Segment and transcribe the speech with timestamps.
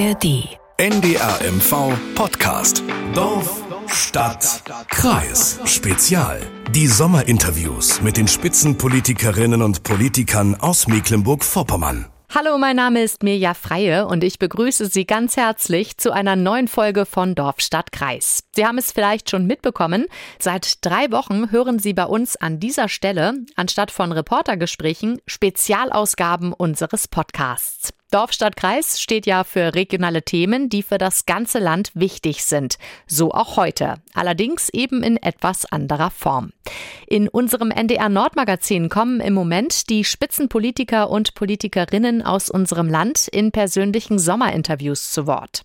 [0.00, 0.48] ARD.
[0.78, 2.82] NDRMV Podcast.
[3.14, 5.60] Dorf, Stadt, Kreis.
[5.66, 6.40] Spezial.
[6.70, 12.06] Die Sommerinterviews mit den Spitzenpolitikerinnen und Politikern aus Mecklenburg-Vorpommern.
[12.34, 16.68] Hallo, mein Name ist Mirja Freie und ich begrüße Sie ganz herzlich zu einer neuen
[16.68, 18.44] Folge von Dorf, Stadt, Kreis.
[18.54, 20.06] Sie haben es vielleicht schon mitbekommen.
[20.38, 27.06] Seit drei Wochen hören Sie bei uns an dieser Stelle, anstatt von Reportergesprächen, Spezialausgaben unseres
[27.06, 27.92] Podcasts.
[28.10, 32.76] Dorf, Stadt, Kreis steht ja für regionale Themen, die für das ganze Land wichtig sind.
[33.06, 33.94] So auch heute.
[34.14, 36.50] Allerdings eben in etwas anderer Form.
[37.06, 43.52] In unserem NDR Nordmagazin kommen im Moment die Spitzenpolitiker und Politikerinnen aus unserem Land in
[43.52, 45.62] persönlichen Sommerinterviews zu Wort.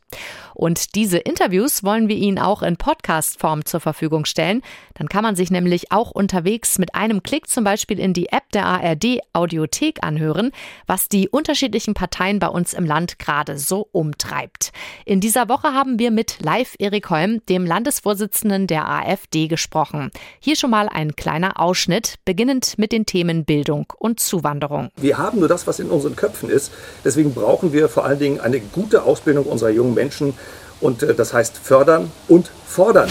[0.55, 4.62] Und diese Interviews wollen wir Ihnen auch in Podcast-Form zur Verfügung stellen.
[4.95, 8.50] Dann kann man sich nämlich auch unterwegs mit einem Klick zum Beispiel in die App
[8.54, 10.52] der ARD Audiothek anhören,
[10.88, 14.72] was die unterschiedlichen Parteien bei uns im Land gerade so umtreibt.
[15.06, 20.11] In dieser Woche haben wir mit Live Erik Holm, dem Landesvorsitzenden der AfD, gesprochen.
[20.39, 24.89] Hier schon mal ein kleiner Ausschnitt, beginnend mit den Themen Bildung und Zuwanderung.
[24.95, 26.72] Wir haben nur das, was in unseren Köpfen ist.
[27.03, 30.33] Deswegen brauchen wir vor allen Dingen eine gute Ausbildung unserer jungen Menschen
[30.81, 33.09] und äh, das heißt fördern und fordern.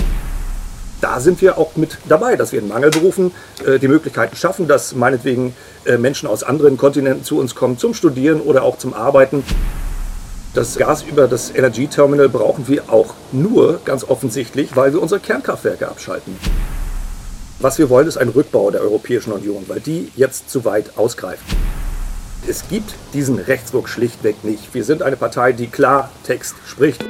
[1.01, 3.33] Da sind wir auch mit dabei, dass wir in Mangelberufen
[3.67, 7.95] äh, die Möglichkeiten schaffen, dass meinetwegen äh, Menschen aus anderen Kontinenten zu uns kommen zum
[7.95, 9.45] Studieren oder auch zum Arbeiten.
[10.55, 15.89] Das Gas über das Energieterminal brauchen wir auch nur ganz offensichtlich, weil wir unsere Kernkraftwerke
[15.89, 16.39] abschalten.
[17.59, 21.45] Was wir wollen, ist ein Rückbau der Europäischen Union, weil die jetzt zu weit ausgreifen.
[22.47, 24.75] Es gibt diesen Rechtsruck schlichtweg nicht.
[24.75, 27.05] Wir sind eine Partei, die klar Text spricht.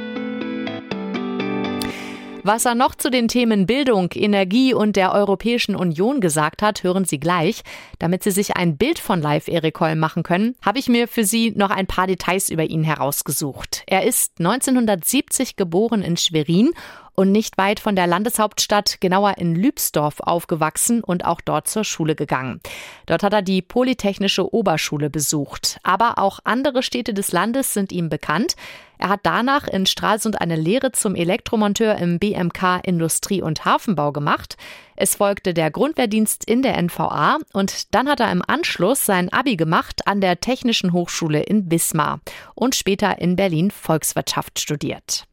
[2.47, 7.03] Was er noch zu den Themen Bildung, Energie und der Europäischen Union gesagt hat, hören
[7.03, 7.63] Sie gleich.
[7.97, 11.23] Damit Sie sich ein Bild von Live Erik Holm machen können, habe ich mir für
[11.23, 13.81] Sie noch ein paar Details über ihn herausgesucht.
[13.87, 16.69] Er ist 1970 geboren in Schwerin
[17.15, 22.15] und nicht weit von der Landeshauptstadt, genauer in Lübsdorf, aufgewachsen und auch dort zur Schule
[22.15, 22.61] gegangen.
[23.05, 25.79] Dort hat er die Polytechnische Oberschule besucht.
[25.83, 28.55] Aber auch andere Städte des Landes sind ihm bekannt.
[28.97, 34.55] Er hat danach in Stralsund eine Lehre zum Elektromonteur im BMK Industrie- und Hafenbau gemacht.
[34.95, 39.57] Es folgte der Grundwehrdienst in der NVA und dann hat er im Anschluss sein Abi
[39.57, 42.21] gemacht an der Technischen Hochschule in Wismar
[42.53, 45.25] und später in Berlin Volkswirtschaft studiert.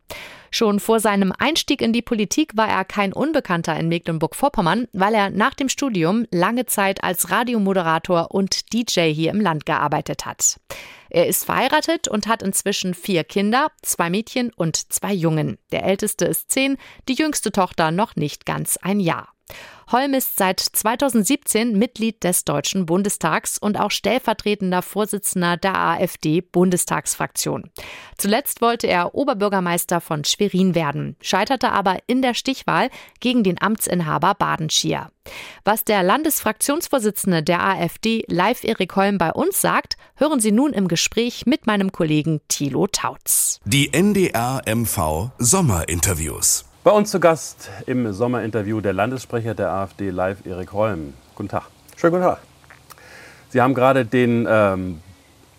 [0.55, 5.31] Schon vor seinem Einstieg in die Politik war er kein Unbekannter in Mecklenburg-Vorpommern, weil er
[5.31, 10.61] nach dem Studium lange Zeit als Radiomoderator und DJ hier im Land gearbeitet hat.
[11.15, 15.59] Er ist verheiratet und hat inzwischen vier Kinder, zwei Mädchen und zwei Jungen.
[15.71, 19.29] Der älteste ist zehn, die jüngste Tochter noch nicht ganz ein Jahr.
[19.91, 27.71] Holm ist seit 2017 Mitglied des Deutschen Bundestags und auch stellvertretender Vorsitzender der AfD-Bundestagsfraktion.
[28.17, 32.89] Zuletzt wollte er Oberbürgermeister von Schwerin werden, scheiterte aber in der Stichwahl
[33.21, 35.11] gegen den Amtsinhaber Badenschier.
[35.65, 40.89] Was der Landesfraktionsvorsitzende der AfD, Live Erik Holm, bei uns sagt, hören Sie nun im
[40.89, 41.02] Gespräch
[41.47, 43.61] mit meinem Kollegen Thilo Tautz.
[43.65, 46.65] Die NDR-MV Sommerinterviews.
[46.85, 51.15] Bei uns zu Gast im Sommerinterview der Landessprecher der AfD live, Erik Holm.
[51.35, 51.65] Guten Tag.
[51.97, 52.41] Schönen guten Tag.
[53.51, 55.01] Sie haben gerade den ähm,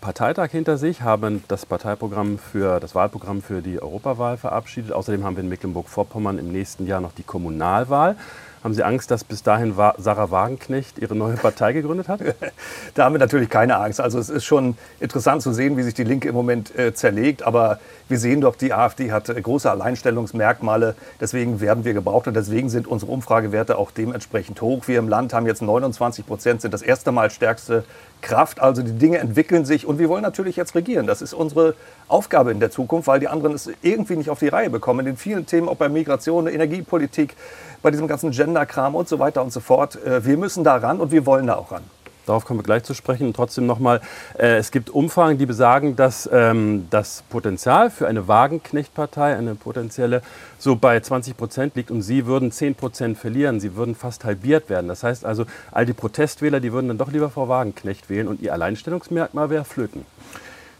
[0.00, 4.92] Parteitag hinter sich, haben das Parteiprogramm für das Wahlprogramm für die Europawahl verabschiedet.
[4.92, 8.16] Außerdem haben wir in Mecklenburg-Vorpommern im nächsten Jahr noch die Kommunalwahl.
[8.64, 12.20] Haben Sie Angst, dass bis dahin Sarah Wagenknecht ihre neue Partei gegründet hat?
[12.94, 14.00] da haben wir natürlich keine Angst.
[14.00, 17.42] Also es ist schon interessant zu sehen, wie sich die Linke im Moment äh, zerlegt.
[17.42, 20.94] Aber wir sehen doch, die AfD hat äh, große Alleinstellungsmerkmale.
[21.20, 24.88] Deswegen werden wir gebraucht und deswegen sind unsere Umfragewerte auch dementsprechend hoch.
[24.88, 27.84] Wir im Land haben jetzt 29 Prozent, sind das erste Mal stärkste
[28.22, 28.60] Kraft.
[28.60, 31.06] Also die Dinge entwickeln sich und wir wollen natürlich jetzt regieren.
[31.06, 31.74] Das ist unsere
[32.08, 35.00] Aufgabe in der Zukunft, weil die anderen es irgendwie nicht auf die Reihe bekommen.
[35.00, 37.36] In den vielen Themen, ob bei Migration, Energiepolitik,
[37.82, 39.96] bei diesem ganzen Gender-Kram und so weiter und so fort.
[40.04, 41.82] Äh, wir müssen da ran und wir wollen da auch ran.
[42.26, 43.26] Darauf kommen wir gleich zu sprechen.
[43.26, 44.00] Und trotzdem nochmal,
[44.38, 50.22] äh, es gibt Umfragen, die besagen, dass ähm, das Potenzial für eine Wagenknecht-Partei, eine potenzielle,
[50.58, 53.60] so bei 20 Prozent liegt und Sie würden 10 Prozent verlieren.
[53.60, 54.88] Sie würden fast halbiert werden.
[54.88, 58.40] Das heißt also, all die Protestwähler, die würden dann doch lieber Frau Wagenknecht wählen und
[58.40, 60.06] ihr Alleinstellungsmerkmal wäre Flöten.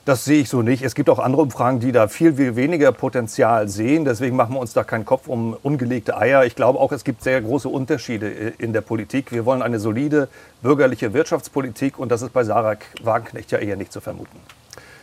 [0.04, 0.82] Das sehe ich so nicht.
[0.82, 4.04] Es gibt auch andere Umfragen, die da viel, viel weniger Potenzial sehen.
[4.04, 6.44] Deswegen machen wir uns da keinen Kopf um ungelegte Eier.
[6.44, 9.32] Ich glaube auch, es gibt sehr große Unterschiede in der Politik.
[9.32, 10.28] Wir wollen eine solide
[10.60, 14.38] bürgerliche Wirtschaftspolitik und das ist bei Sarah Wagenknecht ja eher nicht zu vermuten.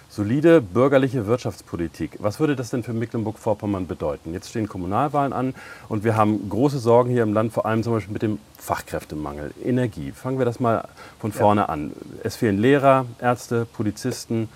[0.08, 2.18] Solide bürgerliche Wirtschaftspolitik.
[2.20, 4.34] Was würde das denn für Mecklenburg-Vorpommern bedeuten?
[4.34, 5.56] Jetzt stehen Kommunalwahlen an
[5.90, 9.52] und wir haben große Sorgen hier im Land, vor allem zum Beispiel mit dem Fachkräftemangel.
[9.64, 10.12] Energie.
[10.12, 10.88] Fangen wir das mal
[11.20, 11.70] von vorne ja.
[11.70, 11.94] an.
[12.24, 14.48] Es fehlen Lehrer, Ärzte, Polizisten.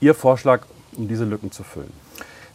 [0.00, 0.62] Ihr Vorschlag,
[0.96, 1.92] um diese Lücken zu füllen?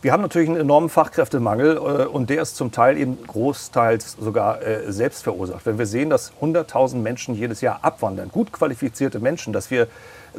[0.02, 4.62] Wir haben natürlich einen enormen Fachkräftemangel äh, und der ist zum Teil eben großteils sogar
[4.62, 5.66] äh, selbst verursacht.
[5.66, 9.88] Wenn wir sehen, dass 100.000 Menschen jedes Jahr abwandern, gut qualifizierte Menschen, dass wir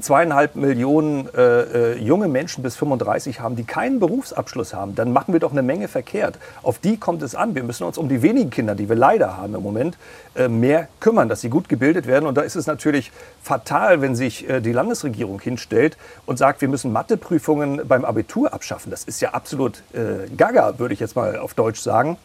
[0.01, 5.33] zweieinhalb Millionen äh, äh, junge Menschen bis 35 haben, die keinen Berufsabschluss haben, dann machen
[5.33, 6.39] wir doch eine Menge verkehrt.
[6.63, 7.55] Auf die kommt es an.
[7.55, 9.97] Wir müssen uns um die wenigen Kinder, die wir leider haben im Moment,
[10.35, 12.27] äh, mehr kümmern, dass sie gut gebildet werden.
[12.27, 13.13] Und da ist es natürlich
[13.43, 15.97] fatal, wenn sich äh, die Landesregierung hinstellt
[16.27, 18.91] und sagt, wir müssen Matheprüfungen beim Abitur abschaffen.
[18.91, 22.17] Das ist ja absolut äh, gaga, würde ich jetzt mal auf Deutsch sagen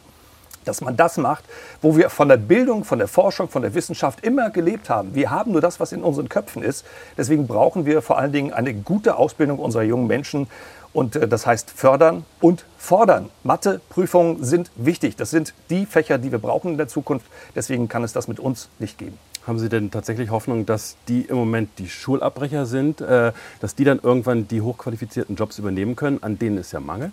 [0.64, 1.44] dass man das macht,
[1.80, 5.14] wo wir von der Bildung, von der Forschung, von der Wissenschaft immer gelebt haben.
[5.14, 6.84] Wir haben nur das, was in unseren Köpfen ist.
[7.16, 10.48] Deswegen brauchen wir vor allen Dingen eine gute Ausbildung unserer jungen Menschen.
[10.92, 13.30] Und äh, das heißt fördern und fordern.
[13.44, 15.16] Matheprüfungen sind wichtig.
[15.16, 17.26] Das sind die Fächer, die wir brauchen in der Zukunft.
[17.54, 19.18] Deswegen kann es das mit uns nicht geben.
[19.46, 23.84] Haben Sie denn tatsächlich Hoffnung, dass die im Moment die Schulabbrecher sind, äh, dass die
[23.84, 27.12] dann irgendwann die hochqualifizierten Jobs übernehmen können, an denen es ja mangelt?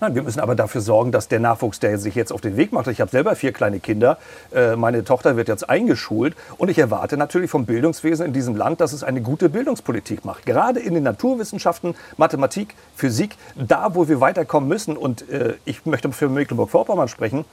[0.00, 2.72] Nein, wir müssen aber dafür sorgen, dass der Nachwuchs, der sich jetzt auf den Weg
[2.72, 4.18] macht, ich habe selber vier kleine Kinder,
[4.52, 8.80] äh, meine Tochter wird jetzt eingeschult und ich erwarte natürlich vom Bildungswesen in diesem Land,
[8.80, 10.46] dass es eine gute Bildungspolitik macht.
[10.46, 16.10] Gerade in den Naturwissenschaften, Mathematik, Physik, da wo wir weiterkommen müssen und äh, ich möchte
[16.10, 17.44] für Mecklenburg-Vorpommern sprechen,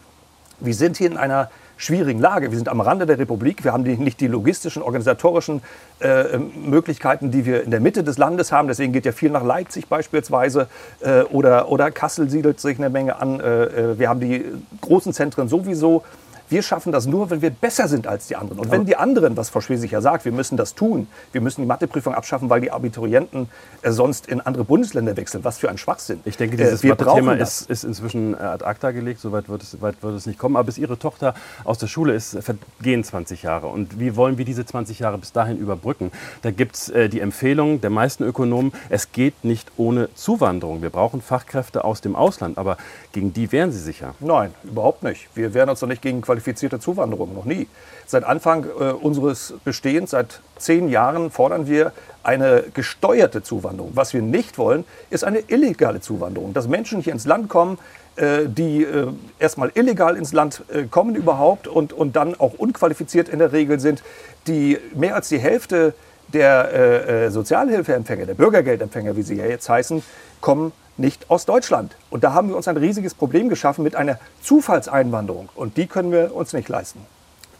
[0.59, 1.49] wir sind hier in einer
[1.81, 2.51] schwierigen Lage.
[2.51, 3.63] Wir sind am Rande der Republik.
[3.63, 5.61] Wir haben die, nicht die logistischen, organisatorischen
[5.99, 8.67] äh, Möglichkeiten, die wir in der Mitte des Landes haben.
[8.67, 10.67] Deswegen geht ja viel nach Leipzig beispielsweise
[11.01, 13.39] äh, oder, oder Kassel siedelt sich eine Menge an.
[13.39, 14.45] Äh, äh wir haben die
[14.81, 16.03] großen Zentren sowieso.
[16.51, 18.59] Wir schaffen das nur, wenn wir besser sind als die anderen.
[18.59, 21.61] Und wenn die anderen, was Frau Schwesig ja sagt, wir müssen das tun, wir müssen
[21.61, 23.47] die Matheprüfung abschaffen, weil die Abiturienten
[23.83, 25.45] äh, sonst in andere Bundesländer wechseln.
[25.45, 26.19] Was für ein Schwachsinn.
[26.25, 30.03] Ich denke, dieses äh, Thema ist, ist, inzwischen ad acta gelegt, soweit wird, es, weit
[30.03, 30.57] wird es nicht kommen.
[30.57, 33.67] Aber bis Ihre Tochter aus der Schule ist, vergehen 20 Jahre.
[33.67, 36.11] Und wie wollen wir diese 20 Jahre bis dahin überbrücken?
[36.41, 40.81] Da gibt es äh, die Empfehlung der meisten Ökonomen, es geht nicht ohne Zuwanderung.
[40.81, 42.57] Wir brauchen Fachkräfte aus dem Ausland.
[42.57, 42.75] Aber
[43.13, 44.15] gegen die wehren Sie sich ja.
[44.19, 45.29] Nein, überhaupt nicht.
[45.33, 47.67] Wir wehren uns doch nicht gegen Qualifikation qualifizierte Zuwanderung, noch nie.
[48.05, 51.93] Seit Anfang äh, unseres Bestehens, seit zehn Jahren, fordern wir
[52.23, 53.91] eine gesteuerte Zuwanderung.
[53.95, 56.53] Was wir nicht wollen, ist eine illegale Zuwanderung.
[56.53, 57.77] Dass Menschen hier ins Land kommen,
[58.15, 59.07] äh, die äh,
[59.39, 63.79] erstmal illegal ins Land äh, kommen überhaupt und, und dann auch unqualifiziert in der Regel
[63.79, 64.03] sind,
[64.47, 65.93] die mehr als die Hälfte
[66.33, 70.03] der äh, äh, Sozialhilfeempfänger, der Bürgergeldempfänger, wie sie ja jetzt heißen,
[70.39, 71.95] kommen nicht aus Deutschland.
[72.09, 75.49] Und da haben wir uns ein riesiges Problem geschaffen mit einer Zufallseinwanderung.
[75.55, 76.99] Und die können wir uns nicht leisten.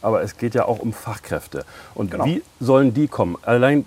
[0.01, 1.65] Aber es geht ja auch um Fachkräfte.
[1.95, 2.25] Und genau.
[2.25, 3.37] wie sollen die kommen?
[3.43, 3.85] Allein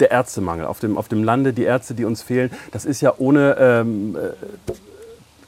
[0.00, 3.14] der Ärztemangel auf dem, auf dem Lande, die Ärzte, die uns fehlen, das ist ja
[3.16, 4.72] ohne ähm, äh,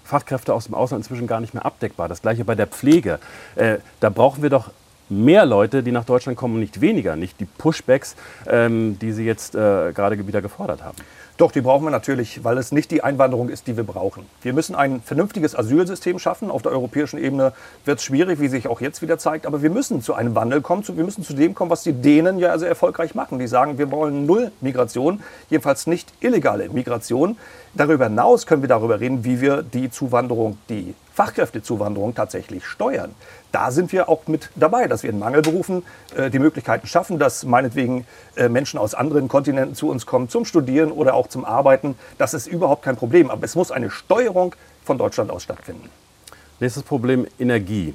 [0.05, 2.09] Fachkräfte aus dem Ausland inzwischen gar nicht mehr abdeckbar.
[2.09, 3.19] Das gleiche bei der Pflege.
[3.57, 4.71] Äh, da brauchen wir doch
[5.09, 8.17] mehr Leute, die nach Deutschland kommen, nicht weniger, nicht die Pushbacks,
[8.47, 10.97] ähm, die Sie jetzt äh, gerade wieder gefordert haben.
[11.39, 14.27] Doch, die brauchen wir natürlich, weil es nicht die Einwanderung ist, die wir brauchen.
[14.43, 16.51] Wir müssen ein vernünftiges Asylsystem schaffen.
[16.51, 17.53] Auf der europäischen Ebene
[17.85, 19.47] wird es schwierig, wie sich auch jetzt wieder zeigt.
[19.47, 20.83] Aber wir müssen zu einem Wandel kommen.
[20.89, 23.39] Wir müssen zu dem kommen, was die Dänen ja sehr erfolgreich machen.
[23.39, 27.37] Die sagen, wir wollen null Migration, jedenfalls nicht illegale Migration.
[27.73, 33.15] Darüber hinaus können wir darüber reden, wie wir die Zuwanderung, die Fachkräftezuwanderung tatsächlich steuern.
[33.53, 35.83] Da sind wir auch mit dabei, dass wir in Mangelberufen
[36.15, 38.07] äh, die Möglichkeiten schaffen, dass meinetwegen
[38.37, 41.97] äh, Menschen aus anderen Kontinenten zu uns kommen zum Studieren oder auch zum Arbeiten.
[42.19, 43.31] Das ist überhaupt kein Problem.
[43.31, 45.89] Aber es muss eine Steuerung von Deutschland aus stattfinden.
[46.61, 47.95] Nächstes Problem Energie.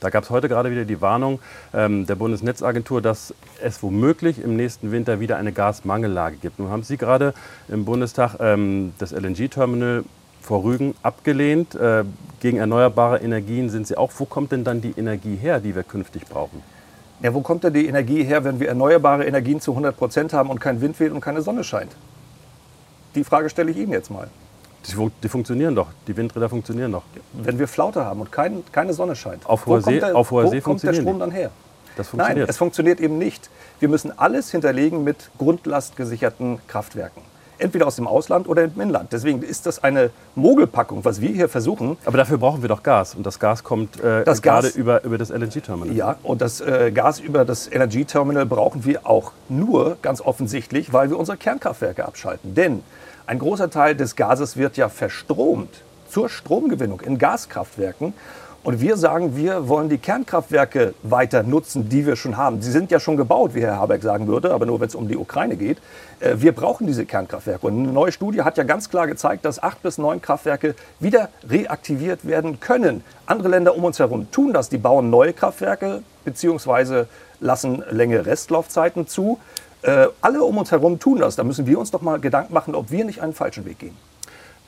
[0.00, 1.40] Da gab es heute gerade wieder die Warnung
[1.74, 6.60] ähm, der Bundesnetzagentur, dass es womöglich im nächsten Winter wieder eine Gasmangellage gibt.
[6.60, 7.34] Nun haben Sie gerade
[7.68, 10.04] im Bundestag ähm, das LNG-Terminal
[10.48, 11.74] vor Rügen abgelehnt.
[11.74, 12.04] Äh,
[12.40, 14.10] gegen erneuerbare Energien sind Sie auch.
[14.16, 16.62] Wo kommt denn dann die Energie her, die wir künftig brauchen?
[17.20, 20.48] Ja, wo kommt denn die Energie her, wenn wir erneuerbare Energien zu 100 Prozent haben
[20.48, 21.92] und kein Wind weht und keine Sonne scheint?
[23.14, 24.28] Die Frage stelle ich Ihnen jetzt mal.
[24.86, 27.02] Die, die, funktionieren doch, die Windräder funktionieren doch.
[27.34, 30.44] Wenn wir Flaute haben und kein, keine Sonne scheint, auf hoher See, der, auf hoher
[30.44, 31.50] wo See kommt der Strom dann her?
[32.12, 33.50] Nein, es funktioniert eben nicht.
[33.80, 37.22] Wir müssen alles hinterlegen mit grundlastgesicherten Kraftwerken
[37.58, 39.12] entweder aus dem Ausland oder im Inland.
[39.12, 41.96] Deswegen ist das eine Mogelpackung, was wir hier versuchen.
[42.04, 43.14] Aber dafür brauchen wir doch Gas.
[43.14, 45.94] Und das Gas kommt äh, das gerade über, über das LNG-Terminal.
[45.94, 51.10] Ja, und das äh, Gas über das LNG-Terminal brauchen wir auch nur, ganz offensichtlich, weil
[51.10, 52.54] wir unsere Kernkraftwerke abschalten.
[52.54, 52.82] Denn
[53.26, 58.14] ein großer Teil des Gases wird ja verstromt zur Stromgewinnung in Gaskraftwerken.
[58.64, 62.60] Und wir sagen, wir wollen die Kernkraftwerke weiter nutzen, die wir schon haben.
[62.60, 65.06] Sie sind ja schon gebaut, wie Herr Habeck sagen würde, aber nur wenn es um
[65.06, 65.78] die Ukraine geht.
[66.20, 67.66] Äh, wir brauchen diese Kernkraftwerke.
[67.66, 71.28] Und eine neue Studie hat ja ganz klar gezeigt, dass acht bis neun Kraftwerke wieder
[71.48, 73.04] reaktiviert werden können.
[73.26, 74.68] Andere Länder um uns herum tun das.
[74.68, 77.06] Die bauen neue Kraftwerke beziehungsweise
[77.40, 79.38] lassen längere Restlaufzeiten zu.
[79.82, 81.36] Äh, alle um uns herum tun das.
[81.36, 83.96] Da müssen wir uns doch mal Gedanken machen, ob wir nicht einen falschen Weg gehen.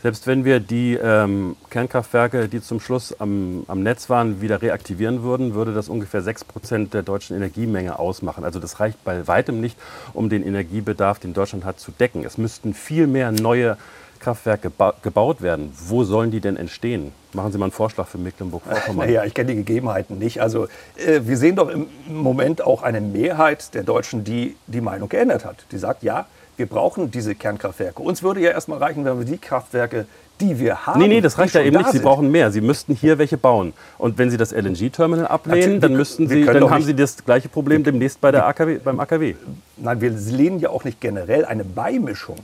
[0.03, 5.23] Selbst wenn wir die ähm, Kernkraftwerke, die zum Schluss am, am, Netz waren, wieder reaktivieren
[5.23, 8.45] würden, würde das ungefähr 6 Prozent der deutschen Energiemenge ausmachen.
[8.45, 9.77] Also das reicht bei weitem nicht,
[10.15, 12.25] um den Energiebedarf, den Deutschland hat, zu decken.
[12.25, 13.77] Es müssten viel mehr neue
[14.21, 14.71] Kraftwerke
[15.03, 15.73] gebaut werden.
[15.87, 17.13] Wo sollen die denn entstehen?
[17.35, 19.07] Machen Sie mal einen Vorschlag für Mecklenburg-Vorpommern.
[19.07, 20.41] Naja, ich kenne die Gegebenheiten nicht.
[20.41, 20.67] Also
[20.97, 25.45] äh, wir sehen doch im Moment auch eine Mehrheit der Deutschen, die die Meinung geändert
[25.45, 25.65] hat.
[25.73, 26.27] Die sagt, ja,
[26.57, 28.03] wir brauchen diese Kernkraftwerke.
[28.03, 30.07] Uns würde ja erstmal reichen, wenn wir die Kraftwerke
[30.41, 31.01] die wir haben.
[31.01, 31.93] Nee, nee, das reicht ja eben nicht.
[31.93, 32.51] Sie brauchen mehr.
[32.51, 33.73] Sie müssten hier welche bauen.
[33.99, 37.85] Und wenn Sie das LNG-Terminal ablehnen, dann, müssten Sie, dann haben Sie das gleiche Problem
[37.85, 39.35] demnächst bei der AKW, beim AKW.
[39.77, 42.39] Nein, wir lehnen ja auch nicht generell eine Beimischung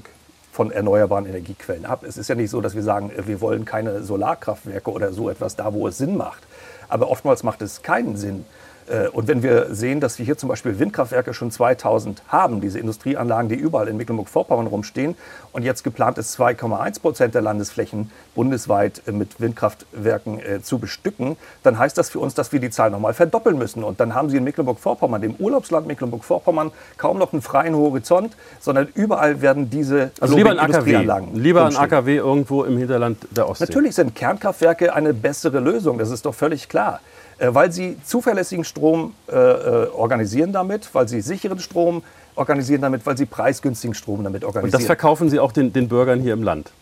[0.52, 2.04] von erneuerbaren Energiequellen ab.
[2.06, 5.56] Es ist ja nicht so, dass wir sagen, wir wollen keine Solarkraftwerke oder so etwas
[5.56, 6.42] da, wo es Sinn macht.
[6.88, 8.65] Aber oftmals macht es keinen Sinn, äh,
[9.12, 13.48] und wenn wir sehen, dass wir hier zum Beispiel Windkraftwerke schon 2000 haben, diese Industrieanlagen,
[13.48, 15.16] die überall in Mecklenburg-Vorpommern rumstehen,
[15.56, 21.38] und jetzt geplant ist 2,1 Prozent der Landesflächen bundesweit äh, mit Windkraftwerken äh, zu bestücken,
[21.62, 23.82] dann heißt das für uns, dass wir die Zahl nochmal verdoppeln müssen.
[23.82, 28.88] Und dann haben Sie in Mecklenburg-Vorpommern, dem Urlaubsland Mecklenburg-Vorpommern, kaum noch einen freien Horizont, sondern
[28.94, 33.64] überall werden diese also lieber ein AKW, lieber ein AKW irgendwo im Hinterland der Ostsee.
[33.64, 37.00] Natürlich sind Kernkraftwerke eine bessere Lösung, das ist doch völlig klar.
[37.38, 42.02] Äh, weil sie zuverlässigen Strom äh, äh, organisieren damit, weil sie sicheren Strom
[42.34, 44.74] organisieren damit, weil sie preisgünstigen Strom damit organisieren.
[44.74, 46.72] Und das verkaufen Sie auch den, den Bürgern hier im Land?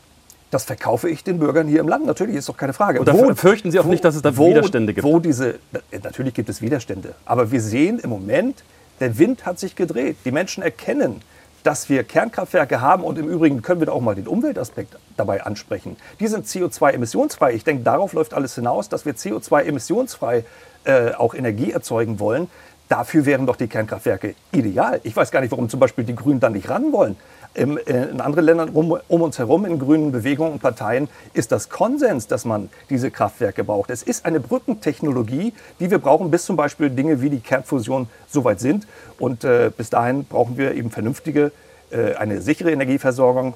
[0.50, 2.06] Das verkaufe ich den Bürgern hier im Land.
[2.06, 3.00] Natürlich ist doch keine Frage.
[3.00, 5.04] Und wo, fürchten Sie auch wo, nicht, dass es da wo, Widerstände gibt?
[5.04, 5.56] Wo diese,
[5.90, 7.14] natürlich gibt es Widerstände.
[7.24, 8.62] Aber wir sehen im Moment,
[9.00, 10.16] der Wind hat sich gedreht.
[10.24, 11.20] Die Menschen erkennen,
[11.64, 15.96] dass wir Kernkraftwerke haben und im Übrigen können wir auch mal den Umweltaspekt dabei ansprechen.
[16.20, 17.52] Die sind CO2-emissionsfrei.
[17.52, 20.44] Ich denke, darauf läuft alles hinaus, dass wir CO2-emissionsfrei
[20.84, 22.48] äh, auch Energie erzeugen wollen.
[22.90, 25.00] Dafür wären doch die Kernkraftwerke ideal.
[25.04, 27.16] Ich weiß gar nicht, warum zum Beispiel die Grünen da nicht ran wollen.
[27.54, 31.52] Im, äh, in anderen Ländern um, um, uns herum, in grünen Bewegungen und Parteien, ist
[31.52, 33.90] das Konsens, dass man diese Kraftwerke braucht.
[33.90, 38.60] Es ist eine Brückentechnologie, die wir brauchen, bis zum Beispiel Dinge wie die Kernfusion soweit
[38.60, 38.86] sind.
[39.18, 41.52] Und äh, bis dahin brauchen wir eben vernünftige,
[41.90, 43.54] äh, eine sichere Energieversorgung,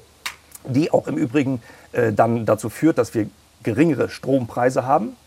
[0.65, 3.29] die auch im Übrigen äh, dann dazu führt, dass wir
[3.63, 5.17] geringere Strompreise haben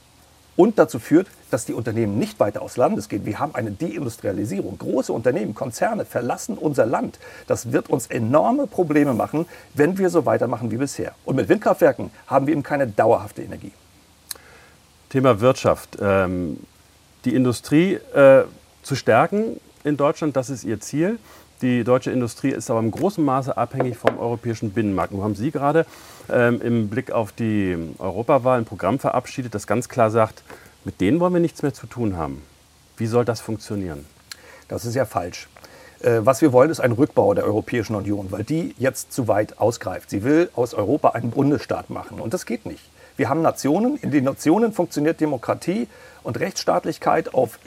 [0.57, 3.25] und dazu führt, dass die Unternehmen nicht weiter aus Landes gehen.
[3.25, 4.79] Wir haben eine Deindustrialisierung.
[4.79, 7.19] Große Unternehmen, Konzerne verlassen unser Land.
[7.47, 11.15] Das wird uns enorme Probleme machen, wenn wir so weitermachen wie bisher.
[11.25, 13.73] Und mit Windkraftwerken haben wir eben keine dauerhafte Energie.
[15.09, 15.99] Thema Wirtschaft.
[16.01, 16.59] Ähm,
[17.25, 18.45] die Industrie äh,
[18.83, 21.19] zu stärken in Deutschland, das ist Ihr Ziel.
[21.61, 25.13] Die deutsche Industrie ist aber im großen Maße abhängig vom europäischen Binnenmarkt.
[25.13, 25.87] Nun haben Sie gerade
[26.31, 30.43] ähm, im Blick auf die Europawahl ein Programm verabschiedet, das ganz klar sagt,
[30.85, 32.43] mit denen wollen wir nichts mehr zu tun haben.
[32.97, 34.05] Wie soll das funktionieren?
[34.69, 35.49] Das ist ja falsch.
[36.01, 39.59] Äh, was wir wollen, ist ein Rückbau der Europäischen Union, weil die jetzt zu weit
[39.59, 40.11] ausgreift.
[40.11, 42.83] Sie will aus Europa einen Bundesstaat machen und das geht nicht.
[43.17, 45.87] Wir haben Nationen, in den Nationen funktioniert Demokratie
[46.23, 47.59] und Rechtsstaatlichkeit auf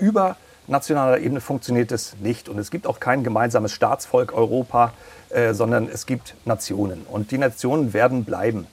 [0.65, 2.49] übernationaler Ebene funktioniert es nicht.
[2.49, 4.93] Und es gibt auch kein gemeinsames Staatsvolk Europa,
[5.29, 7.05] äh, sondern es gibt Nationen.
[7.09, 8.67] Und die Nationen werden bleiben.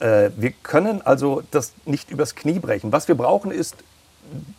[0.00, 2.92] Äh, wir können also das nicht übers Knie brechen.
[2.92, 3.76] Was wir brauchen, ist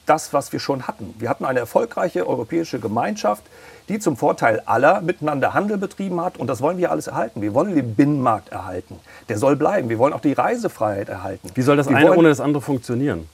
[0.06, 1.13] das, was wir schon hatten.
[1.20, 3.44] Wir hatten eine erfolgreiche europäische Gemeinschaft,
[3.89, 6.38] die zum Vorteil aller miteinander Handel betrieben hat.
[6.38, 7.41] Und das wollen wir alles erhalten.
[7.41, 9.00] Wir wollen den Binnenmarkt erhalten.
[9.27, 9.89] Der soll bleiben.
[9.89, 11.50] Wir wollen auch die Reisefreiheit erhalten.
[11.53, 13.27] Wie soll das wir eine ohne das andere funktionionieren?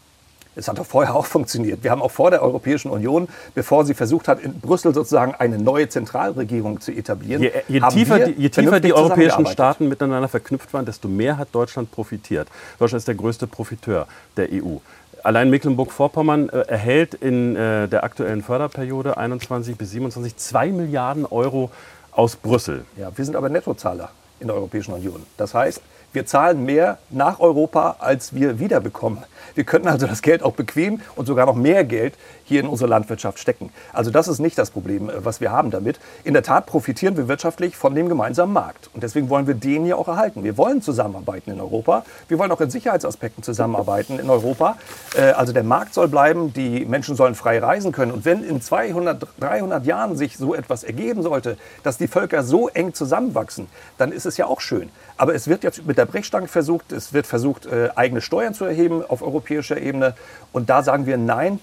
[0.56, 1.84] Es hat doch vorher auch funktioniert.
[1.84, 5.58] Wir haben auch vor der Europäischen Union, bevor sie versucht hat, in Brüssel sozusagen eine
[5.58, 10.74] neue Zentralregierung zu etablieren, je, je tiefer, die, je tiefer die europäischen Staaten miteinander verknüpft
[10.74, 12.48] waren, desto mehr hat Deutschland profitiert.
[12.80, 14.08] Deutschland ist der größte Profiteur
[14.38, 14.78] der EU.
[15.24, 21.72] Allein Mecklenburg-Vorpommern äh, erhält in äh, der aktuellen Förderperiode 21 bis 27 2 Milliarden Euro
[22.12, 22.84] aus Brüssel.
[22.98, 25.24] Ja, wir sind aber Nettozahler in der Europäischen Union.
[25.38, 25.82] Das heißt,
[26.14, 29.20] wir zahlen mehr nach Europa, als wir wiederbekommen.
[29.56, 32.14] Wir könnten also das Geld auch bequem und sogar noch mehr Geld
[32.46, 33.72] hier in unsere Landwirtschaft stecken.
[33.92, 36.00] Also das ist nicht das Problem, äh, was wir haben damit.
[36.24, 38.90] In der Tat profitieren wir wirtschaftlich von dem gemeinsamen Markt.
[38.94, 40.44] Und deswegen wollen wir den hier auch erhalten.
[40.44, 42.06] Wir wollen zusammenarbeiten in Europa.
[42.28, 44.78] Wir wollen auch in Sicherheitsaspekten zusammenarbeiten in Europa.
[45.16, 48.12] Äh, also der Markt soll bleiben, die Menschen sollen frei reisen können.
[48.12, 52.68] Und wenn in 200, 300 Jahren sich so etwas ergeben sollte, dass die Völker so
[52.70, 54.90] eng zusammenwachsen, dann ist es ja auch schön.
[55.18, 58.66] Aber es wird jetzt mit der Brechstange versucht, es wird versucht, äh, eigene Steuern zu
[58.66, 60.16] erheben auf europäischer Ebene.
[60.52, 61.60] Und da sagen wir nein,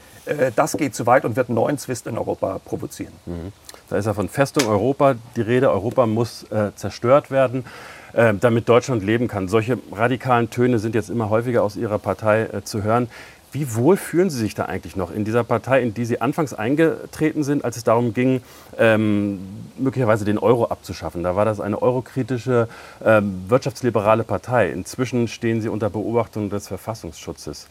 [0.54, 3.12] das geht zu weit und wird einen neuen Zwist in Europa provozieren.
[3.26, 3.52] Mhm.
[3.90, 5.70] Da ist ja von Festung Europa die Rede.
[5.70, 7.64] Europa muss äh, zerstört werden,
[8.12, 9.48] äh, damit Deutschland leben kann.
[9.48, 13.08] Solche radikalen Töne sind jetzt immer häufiger aus Ihrer Partei äh, zu hören.
[13.52, 16.54] Wie wohl fühlen Sie sich da eigentlich noch in dieser Partei, in die Sie anfangs
[16.54, 18.42] eingetreten sind, als es darum ging,
[18.78, 19.40] ähm,
[19.76, 21.24] möglicherweise den Euro abzuschaffen?
[21.24, 22.68] Da war das eine eurokritische,
[23.04, 24.70] ähm, wirtschaftsliberale Partei.
[24.70, 27.66] Inzwischen stehen Sie unter Beobachtung des Verfassungsschutzes.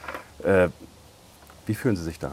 [1.69, 2.31] Wie fühlen Sie sich da?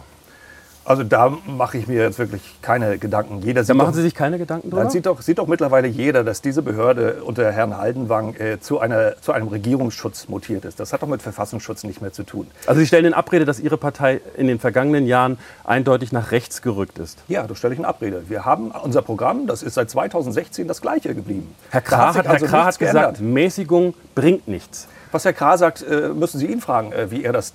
[0.87, 3.43] Also da mache ich mir jetzt wirklich keine Gedanken.
[3.43, 4.81] Jeder da machen doch, Sie sich keine Gedanken drüber?
[4.81, 8.79] Dann sieht doch, sieht doch mittlerweile jeder, dass diese Behörde unter Herrn Haldenwang äh, zu,
[8.79, 10.81] einer, zu einem Regierungsschutz mutiert ist.
[10.81, 12.47] Das hat doch mit Verfassungsschutz nicht mehr zu tun.
[12.65, 16.63] Also Sie stellen in Abrede, dass Ihre Partei in den vergangenen Jahren eindeutig nach rechts
[16.63, 17.19] gerückt ist?
[17.29, 18.31] Ja, das stelle ich in Abrede.
[18.31, 21.55] Wir haben unser Programm, das ist seit 2016 das gleiche geblieben.
[21.69, 24.89] Herr Krah hat, also Herr Krah hat gesagt, Mäßigung bringt nichts.
[25.17, 27.55] Was Herr Krah sagt, äh, müssen Sie ihn fragen, äh, wie er das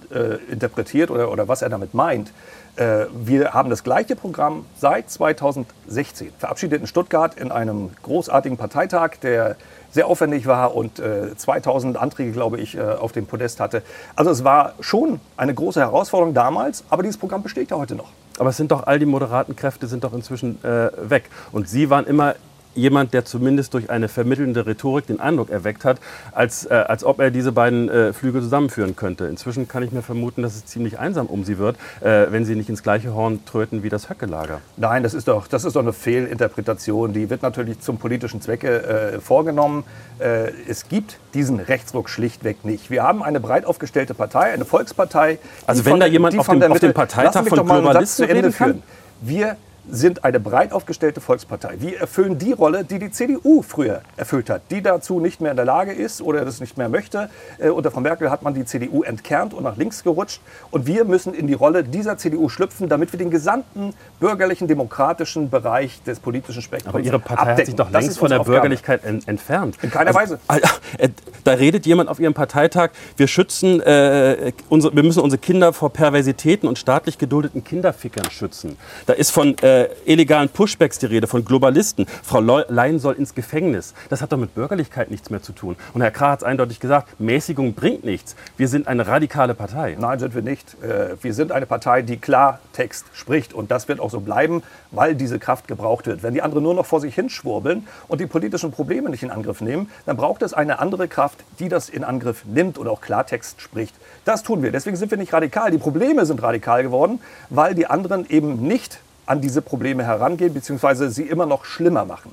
[0.50, 2.32] interpretiert oder, oder was er damit meint.
[2.76, 9.18] Äh, wir haben das gleiche Programm seit 2016, verabschiedet in Stuttgart in einem großartigen Parteitag,
[9.22, 9.58] der
[9.92, 11.00] sehr aufwendig war und
[11.38, 13.84] 2000 äh, Anträge, glaube ich, äh, auf dem Podest hatte.
[14.16, 18.10] Also es war schon eine große Herausforderung damals, aber dieses Programm besteht ja heute noch.
[18.40, 21.30] Aber es sind doch all die moderaten Kräfte sind doch inzwischen äh, weg.
[21.52, 22.36] Und Sie waren immer
[22.76, 26.00] jemand, der zumindest durch eine vermittelnde Rhetorik den Eindruck erweckt hat,
[26.32, 29.26] als, äh, als ob er diese beiden äh, Flüge zusammenführen könnte.
[29.26, 32.56] Inzwischen kann ich mir vermuten, dass es ziemlich einsam um sie wird, äh, wenn sie
[32.56, 34.62] nicht ins gleiche Horn tröten wie das Höckelager.
[34.78, 37.14] Nein, das ist doch, das ist doch eine Fehlinterpretation.
[37.14, 39.84] Die wird natürlich zum politischen Zwecke äh, vorgenommen.
[40.20, 42.90] Äh, es gibt diesen Rechtsruck schlichtweg nicht.
[42.90, 45.40] Wir haben eine breit aufgestellte Partei, eine Volkspartei.
[45.66, 48.84] Also wenn von, da jemand auf dem, auf dem Parteitag von Globalisten reden kann?
[49.22, 49.58] Wir
[49.90, 51.76] sind eine breit aufgestellte Volkspartei.
[51.80, 55.58] Wir erfüllen die Rolle, die die CDU früher erfüllt hat, die dazu nicht mehr in
[55.58, 57.30] der Lage ist oder das nicht mehr möchte.
[57.58, 60.42] Äh, unter Frau Merkel hat man die CDU entkernt und nach links gerutscht.
[60.70, 65.50] Und wir müssen in die Rolle dieser CDU schlüpfen, damit wir den gesamten bürgerlichen, demokratischen
[65.50, 67.60] Bereich des politischen Spektrums Aber Ihre Partei abdecken.
[67.60, 68.58] hat sich doch längst von der Aufgabe.
[68.58, 69.78] Bürgerlichkeit en entfernt.
[69.82, 70.72] In keiner also, Weise.
[70.98, 71.10] Äh,
[71.44, 75.92] da redet jemand auf Ihrem Parteitag, wir schützen, äh, unsere, wir müssen unsere Kinder vor
[75.92, 78.78] Perversitäten und staatlich geduldeten Kinderfickern schützen.
[79.06, 82.06] Da ist von äh, äh, illegalen Pushbacks die Rede, von Globalisten.
[82.24, 83.94] Frau Leyen soll ins Gefängnis.
[84.10, 85.76] Das hat doch mit Bürgerlichkeit nichts mehr zu tun.
[85.94, 88.36] Und Herr Krah hat es eindeutig gesagt, Mäßigung bringt nichts.
[88.58, 89.96] Wir sind eine radikale Partei.
[90.00, 90.76] Nein, sind wir nicht.
[90.84, 93.54] Äh, wir sind eine Partei, die Klartext spricht.
[93.54, 96.24] Und das wird auch so bleiben, weil diese Kraft gebraucht wird.
[96.24, 99.62] Wenn die anderen nur noch vor sich hinschwurbeln und die politischen Probleme nicht in Angriff
[99.62, 103.62] nehmen, dann braucht es eine andere Kraft, die das in Angriff nimmt und auch Klartext
[103.62, 103.96] spricht.
[104.26, 104.72] Das tun wir.
[104.72, 105.72] Deswegen sind wir nicht radikal.
[105.72, 111.10] Die Probleme sind radikal geworden, weil die anderen eben nicht an diese Probleme herangehen, beziehungsweise
[111.10, 112.32] sie immer noch schlimmer machen.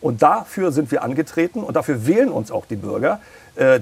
[0.00, 3.20] Und dafür sind wir angetreten und dafür wählen uns auch die Bürger,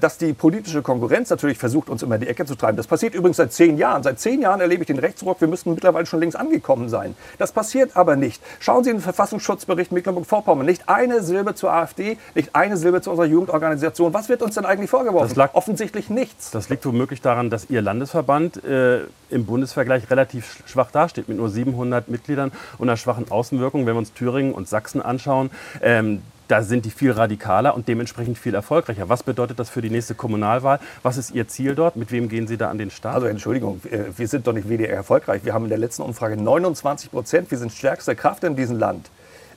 [0.01, 2.77] dass die politische Konkurrenz natürlich versucht, uns immer in die Ecke zu treiben.
[2.77, 4.03] Das passiert übrigens seit zehn Jahren.
[4.03, 5.41] Seit zehn Jahren erlebe ich den Rechtsruck.
[5.41, 7.15] Wir müssten mittlerweile schon längst angekommen sein.
[7.39, 8.43] Das passiert aber nicht.
[8.61, 10.65] Schauen Sie in den Verfassungsschutzbericht Mecklenburg-Vorpommern.
[10.65, 14.15] Nicht eine Silbe zur AfD, nicht eine Silbe zu unserer Jugendorganisation.
[14.15, 15.29] Was wird uns denn eigentlich vorgeworfen?
[15.29, 16.51] Das lag, Offensichtlich nichts.
[16.51, 21.49] Das liegt womöglich daran, dass Ihr Landesverband äh, im Bundesvergleich relativ schwach dasteht, mit nur
[21.49, 23.87] 700 Mitgliedern und einer schwachen Außenwirkung.
[23.87, 25.51] Wenn wir uns Thüringen und Sachsen anschauen,
[25.83, 29.09] ähm, da sind die viel radikaler und dementsprechend viel erfolgreicher.
[29.09, 30.81] Was bedeutet das für die nächste Kommunalwahl?
[31.03, 31.97] Was ist Ihr Ziel dort?
[31.97, 33.15] Mit wem gehen Sie da an den Start?
[33.15, 35.45] Also Entschuldigung, wir sind doch nicht WDR erfolgreich.
[35.45, 37.51] Wir haben in der letzten Umfrage 29 Prozent.
[37.51, 39.11] Wir sind stärkste Kraft in diesem Land.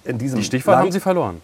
[0.06, 0.86] In diesem die Stichwahl Land.
[0.86, 1.42] haben Sie verloren.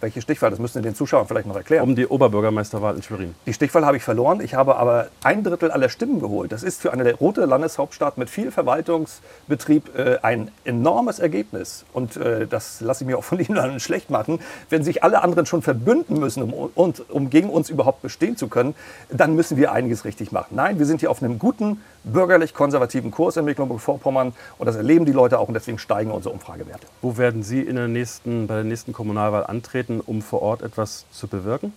[0.00, 0.50] Welche Stichwahl?
[0.50, 1.82] Das müssen Sie den Zuschauern vielleicht noch erklären.
[1.84, 3.34] Um die Oberbürgermeisterwahl in Schwerin.
[3.46, 4.42] Die Stichwahl habe ich verloren.
[4.42, 6.52] Ich habe aber ein Drittel aller Stimmen geholt.
[6.52, 11.86] Das ist für eine rote Landeshauptstadt mit viel Verwaltungsbetrieb äh, ein enormes Ergebnis.
[11.94, 14.40] Und äh, das lasse ich mir auch von Ihnen schlecht machen.
[14.68, 18.48] Wenn sich alle anderen schon verbünden müssen, um, und, um gegen uns überhaupt bestehen zu
[18.48, 18.74] können,
[19.08, 20.56] dann müssen wir einiges richtig machen.
[20.56, 24.34] Nein, wir sind hier auf einem guten bürgerlich-konservativen Kurs in Mecklenburg-Vorpommern.
[24.58, 25.48] Und das erleben die Leute auch.
[25.48, 26.86] Und deswegen steigen unsere Umfragewerte.
[27.00, 29.85] Wo werden Sie in der nächsten, bei der nächsten Kommunalwahl antreten?
[29.86, 31.72] Antreten, um vor Ort etwas zu bewirken?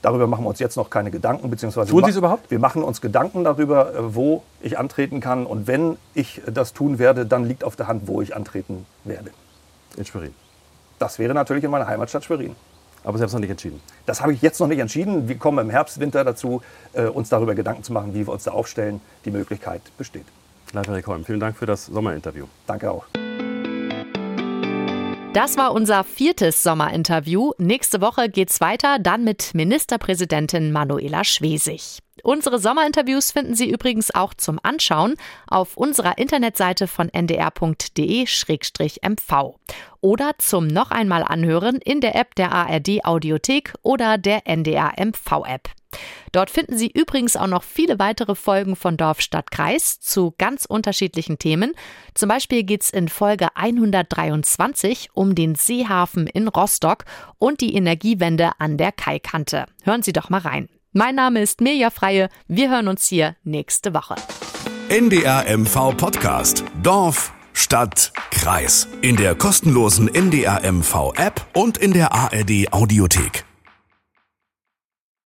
[0.00, 1.50] Darüber machen wir uns jetzt noch keine Gedanken.
[1.50, 2.50] Beziehungsweise tun Sie es überhaupt?
[2.50, 5.44] Wir machen uns Gedanken darüber, äh, wo ich antreten kann.
[5.44, 9.30] Und wenn ich das tun werde, dann liegt auf der Hand, wo ich antreten werde.
[9.96, 10.34] In Schwerin?
[11.00, 12.54] Das wäre natürlich in meiner Heimatstadt Schwerin.
[13.02, 13.80] Aber Sie haben es noch nicht entschieden?
[14.06, 15.28] Das habe ich jetzt noch nicht entschieden.
[15.28, 18.44] Wir kommen im Herbst, Winter dazu, äh, uns darüber Gedanken zu machen, wie wir uns
[18.44, 19.00] da aufstellen.
[19.24, 20.26] Die Möglichkeit besteht.
[20.72, 22.46] Leiter Rick Holm, vielen Dank für das Sommerinterview.
[22.66, 23.06] Danke auch.
[25.34, 27.52] Das war unser viertes Sommerinterview.
[27.58, 31.98] Nächste Woche geht's weiter, dann mit Ministerpräsidentin Manuela Schwesig.
[32.22, 35.14] Unsere Sommerinterviews finden Sie übrigens auch zum Anschauen
[35.46, 38.24] auf unserer Internetseite von ndr.de-mv
[40.00, 45.44] oder zum noch einmal anhören in der App der ARD Audiothek oder der NDR MV
[45.46, 45.68] App.
[46.32, 50.64] Dort finden Sie übrigens auch noch viele weitere Folgen von Dorf, Stadt, Kreis zu ganz
[50.64, 51.74] unterschiedlichen Themen.
[52.14, 57.04] Zum Beispiel geht es in Folge 123 um den Seehafen in Rostock
[57.38, 59.66] und die Energiewende an der Kaikante.
[59.82, 60.68] Hören Sie doch mal rein.
[60.92, 62.28] Mein Name ist Mirja Freie.
[62.46, 64.16] Wir hören uns hier nächste Woche.
[64.88, 66.64] NDR MV Podcast.
[66.82, 68.88] Dorf, Stadt, Kreis.
[69.02, 73.47] In der kostenlosen NDR MV App und in der ARD Audiothek.